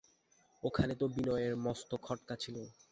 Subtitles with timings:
[0.63, 2.55] ঐখানেই তো বিনয়ের মস্ত খটকা ছিল।